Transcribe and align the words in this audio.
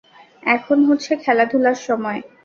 এখন 0.47 0.77
হচ্ছে 0.87 1.11
খেলাধূলার 1.23 1.77
সময়! 1.81 2.19